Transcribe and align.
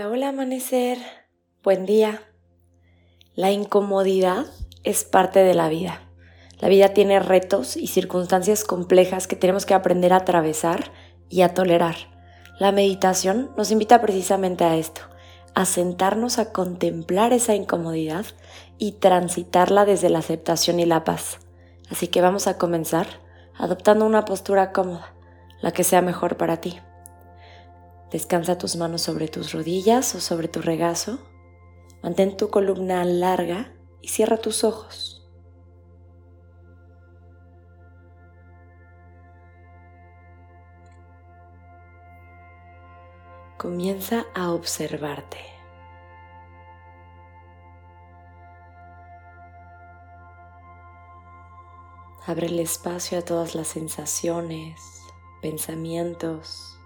Hola, 0.00 0.08
hola 0.08 0.28
amanecer. 0.30 0.96
Buen 1.62 1.84
día. 1.84 2.22
La 3.34 3.50
incomodidad 3.50 4.46
es 4.82 5.04
parte 5.04 5.40
de 5.40 5.52
la 5.52 5.68
vida. 5.68 6.00
La 6.58 6.68
vida 6.68 6.94
tiene 6.94 7.20
retos 7.20 7.76
y 7.76 7.86
circunstancias 7.86 8.64
complejas 8.64 9.26
que 9.26 9.36
tenemos 9.36 9.66
que 9.66 9.74
aprender 9.74 10.14
a 10.14 10.16
atravesar 10.16 10.90
y 11.28 11.42
a 11.42 11.52
tolerar. 11.52 11.96
La 12.58 12.72
meditación 12.72 13.50
nos 13.58 13.70
invita 13.72 14.00
precisamente 14.00 14.64
a 14.64 14.76
esto, 14.76 15.02
a 15.54 15.66
sentarnos 15.66 16.38
a 16.38 16.50
contemplar 16.50 17.34
esa 17.34 17.54
incomodidad 17.54 18.24
y 18.78 18.92
transitarla 18.92 19.84
desde 19.84 20.08
la 20.08 20.20
aceptación 20.20 20.80
y 20.80 20.86
la 20.86 21.04
paz. 21.04 21.40
Así 21.90 22.08
que 22.08 22.22
vamos 22.22 22.46
a 22.46 22.56
comenzar 22.56 23.06
adoptando 23.54 24.06
una 24.06 24.24
postura 24.24 24.72
cómoda, 24.72 25.12
la 25.60 25.72
que 25.72 25.84
sea 25.84 26.00
mejor 26.00 26.38
para 26.38 26.56
ti. 26.58 26.80
Descansa 28.10 28.58
tus 28.58 28.74
manos 28.74 29.02
sobre 29.02 29.28
tus 29.28 29.52
rodillas 29.52 30.14
o 30.16 30.20
sobre 30.20 30.48
tu 30.48 30.60
regazo. 30.60 31.20
Mantén 32.02 32.36
tu 32.36 32.50
columna 32.50 33.04
larga 33.04 33.72
y 34.02 34.08
cierra 34.08 34.38
tus 34.38 34.64
ojos. 34.64 35.16
Comienza 43.58 44.24
a 44.34 44.52
observarte. 44.52 45.38
Abre 52.26 52.46
el 52.46 52.58
espacio 52.58 53.18
a 53.18 53.22
todas 53.22 53.54
las 53.54 53.68
sensaciones, 53.68 55.02
pensamientos, 55.42 56.79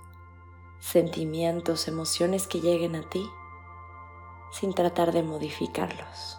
sentimientos, 0.85 1.89
emociones 1.89 2.47
que 2.47 2.61
lleguen 2.61 2.95
a 2.95 3.09
ti 3.09 3.27
sin 4.53 4.75
tratar 4.75 5.13
de 5.13 5.23
modificarlos. 5.23 6.39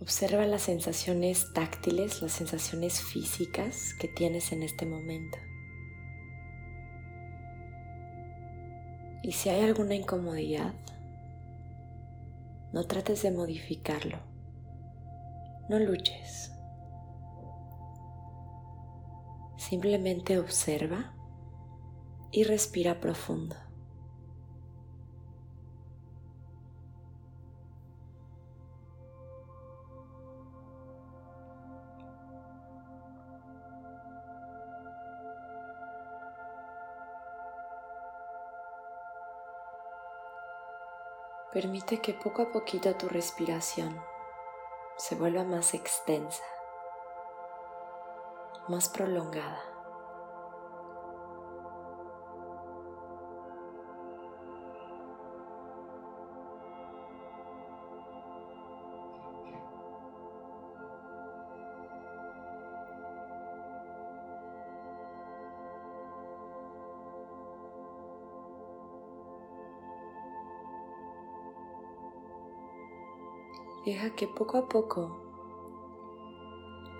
Observa 0.00 0.46
las 0.46 0.62
sensaciones 0.62 1.52
táctiles, 1.52 2.22
las 2.22 2.32
sensaciones 2.32 3.00
físicas 3.00 3.92
que 3.98 4.06
tienes 4.06 4.52
en 4.52 4.62
este 4.62 4.86
momento. 4.86 5.36
Y 9.26 9.32
si 9.32 9.48
hay 9.48 9.64
alguna 9.64 9.96
incomodidad, 9.96 10.72
no 12.72 12.84
trates 12.84 13.22
de 13.22 13.32
modificarlo. 13.32 14.18
No 15.68 15.80
luches. 15.80 16.52
Simplemente 19.56 20.38
observa 20.38 21.12
y 22.30 22.44
respira 22.44 23.00
profundo. 23.00 23.56
Permite 41.56 42.02
que 42.02 42.12
poco 42.12 42.42
a 42.42 42.52
poquito 42.52 42.94
tu 42.96 43.08
respiración 43.08 43.98
se 44.98 45.14
vuelva 45.14 45.42
más 45.42 45.72
extensa, 45.72 46.42
más 48.68 48.90
prolongada. 48.90 49.75
Deja 73.86 74.10
que 74.16 74.26
poco 74.26 74.58
a 74.58 74.68
poco 74.68 75.16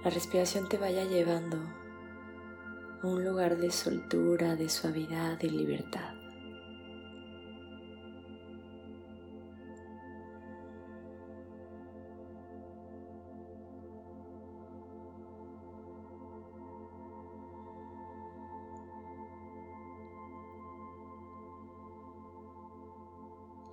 la 0.04 0.10
respiración 0.10 0.68
te 0.68 0.78
vaya 0.78 1.02
llevando 1.04 1.56
a 3.02 3.06
un 3.08 3.24
lugar 3.24 3.56
de 3.56 3.72
soltura, 3.72 4.54
de 4.54 4.68
suavidad 4.68 5.36
y 5.42 5.50
libertad. 5.50 6.14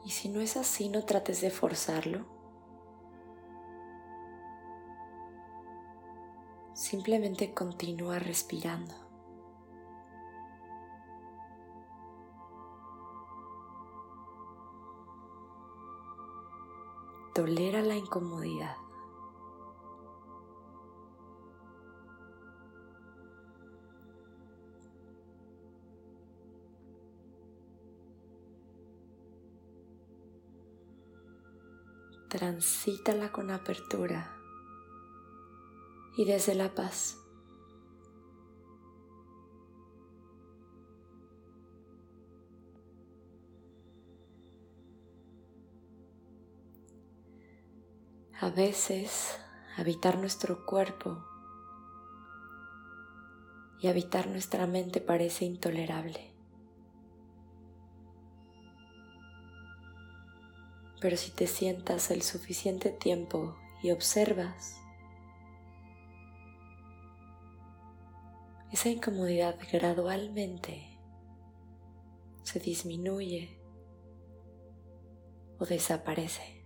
Y 0.04 0.10
si 0.10 0.30
no 0.30 0.42
es 0.42 0.58
así, 0.58 0.90
no 0.90 1.06
trates 1.06 1.42
de 1.42 1.52
forzarlo. 1.52 2.43
Simplemente 6.74 7.54
continúa 7.54 8.18
respirando. 8.18 8.96
Tolera 17.36 17.82
la 17.82 17.96
incomodidad. 17.96 18.76
Transítala 32.30 33.32
con 33.32 33.52
apertura 33.52 34.43
y 36.16 36.26
desde 36.26 36.56
la 36.56 36.74
paz. 36.76 37.18
A 48.40 48.50
veces 48.50 49.40
habitar 49.78 50.18
nuestro 50.18 50.66
cuerpo 50.66 51.24
y 53.80 53.88
habitar 53.88 54.28
nuestra 54.28 54.68
mente 54.68 55.00
parece 55.00 55.46
intolerable. 55.46 56.34
Pero 61.00 61.16
si 61.18 61.32
te 61.32 61.48
sientas 61.48 62.12
el 62.12 62.22
suficiente 62.22 62.90
tiempo 62.90 63.58
y 63.82 63.92
observas, 63.92 64.83
esa 68.74 68.90
incomodidad 68.90 69.56
gradualmente 69.72 71.00
se 72.42 72.60
disminuye 72.60 73.62
o 75.60 75.66
desaparece. 75.66 76.63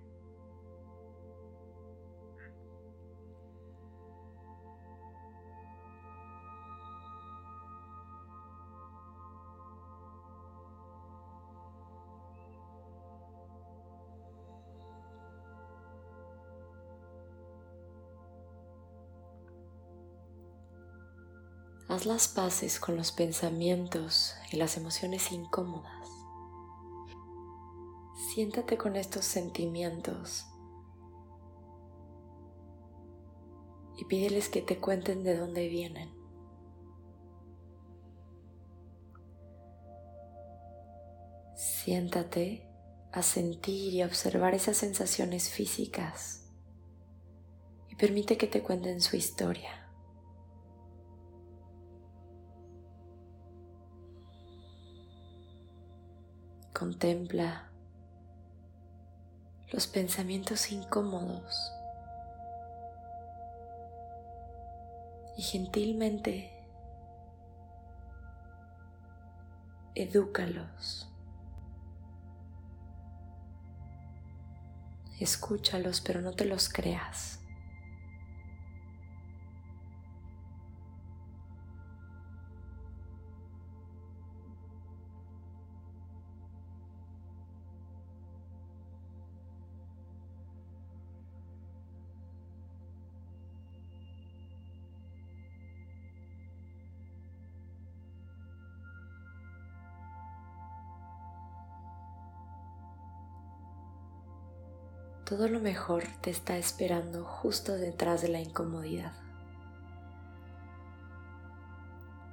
Haz 21.89 22.05
las 22.05 22.27
paces 22.27 22.81
con 22.81 22.97
los 22.97 23.13
pensamientos 23.13 24.35
y 24.51 24.57
las 24.57 24.75
emociones 24.75 25.31
incómodas. 25.31 26.09
Siéntate 28.33 28.77
con 28.77 28.97
estos 28.97 29.23
sentimientos 29.23 30.45
y 33.97 34.03
pídeles 34.03 34.49
que 34.49 34.61
te 34.61 34.79
cuenten 34.79 35.23
de 35.23 35.37
dónde 35.37 35.69
vienen. 35.69 36.13
Siéntate 41.55 42.69
a 43.13 43.23
sentir 43.23 43.93
y 43.93 44.03
observar 44.03 44.53
esas 44.53 44.75
sensaciones 44.75 45.49
físicas 45.49 46.51
y 47.87 47.95
permite 47.95 48.37
que 48.37 48.47
te 48.47 48.61
cuenten 48.61 48.99
su 48.99 49.15
historia. 49.15 49.86
Contempla 56.77 57.71
los 59.71 59.87
pensamientos 59.87 60.71
incómodos 60.71 61.73
y 65.35 65.41
gentilmente 65.41 66.53
edúcalos. 69.95 71.11
Escúchalos, 75.19 76.01
pero 76.01 76.21
no 76.21 76.33
te 76.33 76.45
los 76.45 76.69
creas. 76.69 77.39
Todo 105.27 105.49
lo 105.49 105.59
mejor 105.59 106.03
te 106.21 106.29
está 106.29 106.55
esperando 106.55 107.25
justo 107.25 107.73
detrás 107.73 108.21
de 108.21 108.29
la 108.29 108.39
incomodidad. 108.39 109.11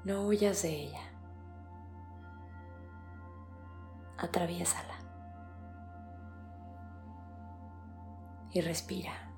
No 0.04 0.22
huyas 0.28 0.62
de 0.62 0.84
ella. 0.84 1.00
Atraviésala. 4.16 4.94
Y 8.52 8.60
respira. 8.60 9.33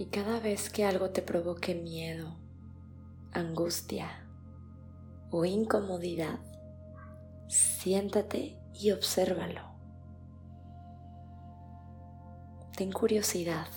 Y 0.00 0.06
cada 0.06 0.40
vez 0.40 0.70
que 0.70 0.86
algo 0.86 1.10
te 1.10 1.20
provoque 1.20 1.74
miedo, 1.74 2.34
angustia 3.32 4.08
o 5.30 5.44
incomodidad, 5.44 6.38
siéntate 7.48 8.58
y 8.72 8.92
obsérvalo. 8.92 9.60
Ten 12.78 12.90
curiosidad. 12.92 13.68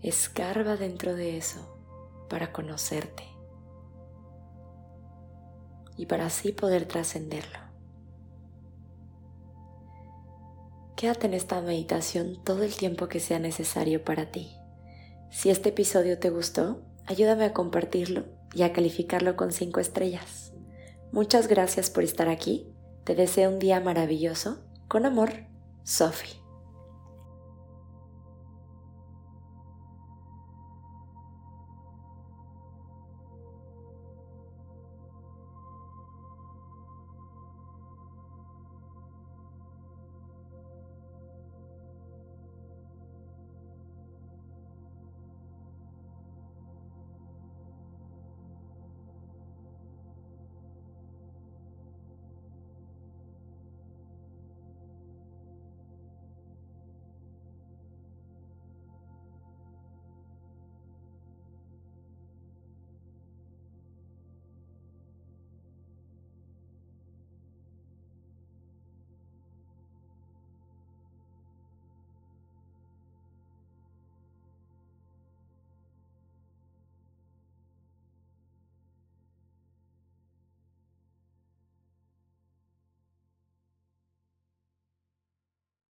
Escarba 0.00 0.78
dentro 0.78 1.14
de 1.14 1.36
eso 1.36 1.60
para 2.30 2.50
conocerte 2.50 3.24
y 5.98 6.06
para 6.06 6.24
así 6.24 6.52
poder 6.52 6.88
trascenderlo. 6.88 7.63
Quédate 11.04 11.26
en 11.26 11.34
esta 11.34 11.60
meditación 11.60 12.42
todo 12.44 12.62
el 12.62 12.74
tiempo 12.74 13.08
que 13.08 13.20
sea 13.20 13.38
necesario 13.38 14.02
para 14.04 14.30
ti. 14.30 14.56
Si 15.30 15.50
este 15.50 15.68
episodio 15.68 16.18
te 16.18 16.30
gustó, 16.30 16.80
ayúdame 17.04 17.44
a 17.44 17.52
compartirlo 17.52 18.24
y 18.54 18.62
a 18.62 18.72
calificarlo 18.72 19.36
con 19.36 19.52
5 19.52 19.80
estrellas. 19.80 20.54
Muchas 21.12 21.46
gracias 21.46 21.90
por 21.90 22.04
estar 22.04 22.30
aquí. 22.30 22.72
Te 23.04 23.14
deseo 23.14 23.50
un 23.50 23.58
día 23.58 23.80
maravilloso. 23.80 24.64
Con 24.88 25.04
amor, 25.04 25.44
Sophie. 25.82 26.43